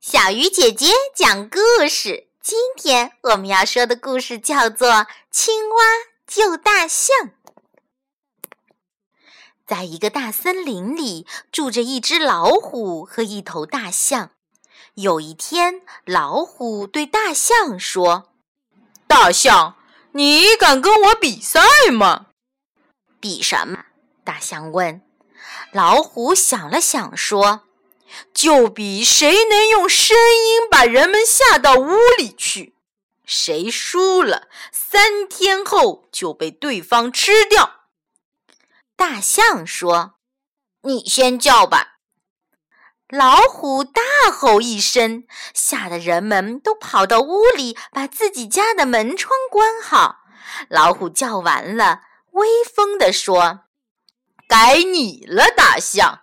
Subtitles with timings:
[0.00, 2.26] 小鱼姐姐讲故事。
[2.40, 4.88] 今天我们要说的故事叫做
[5.30, 5.76] 《青蛙
[6.26, 7.14] 救大象》。
[9.66, 14.30] 在一个大森林里，住着一只老虎和一头大象。
[14.94, 18.32] 有一天，老虎对大象说
[19.06, 19.76] ：“大象，
[20.12, 21.60] 你敢跟我比赛
[21.92, 22.28] 吗
[23.20, 23.84] ？”“比什么？”
[24.24, 25.02] 大象问。
[25.72, 27.64] 老虎想了想说。
[28.32, 32.76] 就比谁能用声音把人们吓到屋里去，
[33.24, 37.86] 谁输了，三天后就被对方吃掉。
[38.96, 40.14] 大象说
[40.82, 41.98] ：“你先叫吧。”
[43.08, 50.18] 老虎大吼一声，吓得人们都跑到屋里，把自己家的门窗关好。
[50.68, 53.64] 老虎叫完了，威风地说
[54.46, 56.20] ：“该你了，大象。”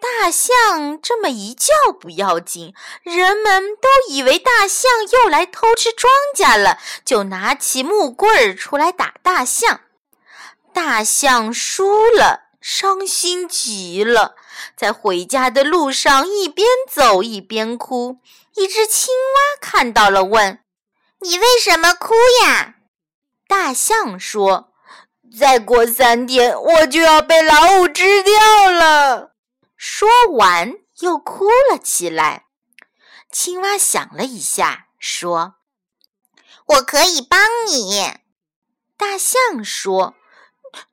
[0.00, 9.80] 大象这么一叫不要紧，人们都以为大象又来偷吃庄稼了，就拿起木棍儿出来打大象。
[10.72, 14.36] 大象输了，伤心极了，
[14.76, 18.18] 在回家的路上一边走一边哭。
[18.54, 20.60] 一只青蛙看到了，问
[21.20, 22.74] ：“你为什么哭呀？”
[23.48, 24.72] 大象说
[25.38, 29.32] ：“再过三天，我就要被老虎吃掉了。”
[29.76, 32.46] 说完，又哭了起来。
[33.30, 35.56] 青蛙想了一下，说
[36.66, 38.18] ：“我可以帮你。”
[38.96, 40.14] 大象说：“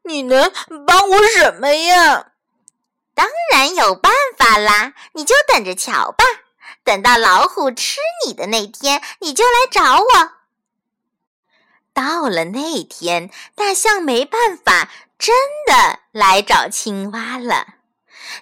[0.03, 0.51] 你能
[0.85, 2.33] 帮我什么呀
[3.15, 6.25] ？”“当然有办法啦，你就等着瞧吧。
[6.83, 10.31] 等到老虎吃你的那天，你就来找我。”
[11.93, 15.33] 到了那天，大象没办法，真
[15.65, 17.75] 的来找青蛙了。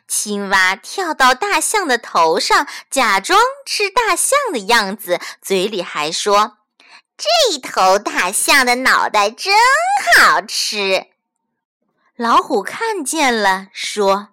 [0.07, 6.57] 青蛙跳到大象的头上，假装吃大象的样子，嘴里还说
[7.17, 9.53] ：“这头大象的脑袋真
[10.15, 11.07] 好吃。”
[12.15, 14.29] 老虎看见了，说：“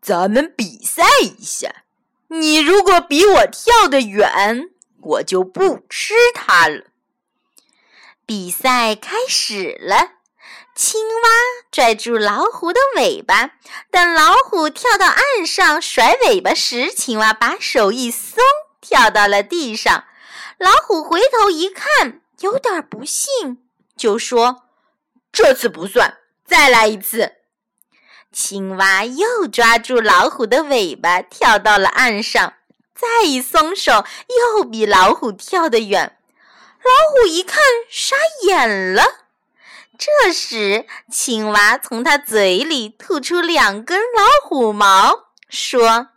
[0.00, 1.84] 咱们比赛一下，
[2.28, 6.84] 你如果比我跳得远，我就不吃它了。”
[8.24, 10.19] 比赛开始了。
[10.74, 11.28] 青蛙
[11.70, 13.50] 拽住老虎的尾巴，
[13.90, 18.42] 等老虎跳到岸上甩尾巴时，青蛙把手一松，
[18.80, 20.04] 跳到了地上。
[20.58, 23.58] 老虎回头一看，有点不信，
[23.96, 24.64] 就说
[25.32, 27.34] ：“这次不算，再来一次。”
[28.32, 32.54] 青蛙又抓住老虎的尾巴，跳到了岸上，
[32.94, 34.04] 再一松手，
[34.56, 36.16] 又比老虎跳得远。
[36.82, 37.58] 老虎一看，
[37.90, 39.02] 傻眼了。
[39.98, 46.08] 这时，青蛙从它嘴里吐出两根老虎毛，说：“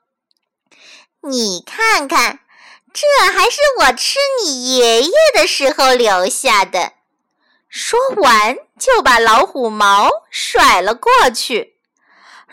[1.21, 2.39] 你看看，
[2.93, 6.93] 这还是我吃你爷爷的时候留下的。”
[7.67, 11.77] 说完，就把老虎毛甩了过去。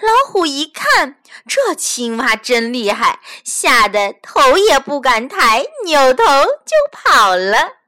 [0.00, 7.79] 老虎一看，这青蛙真厉害，吓得头也不敢抬，扭头就跑了。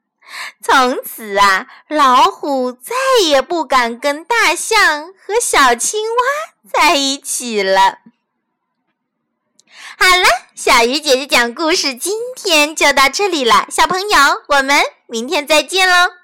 [0.62, 2.94] 从此啊，老虎再
[3.24, 7.98] 也不敢跟大象和小青蛙在一起了。
[9.98, 16.21] 好了，小鱼姐姐讲故事今天就到这里了，小朋友，我们明天再见喽。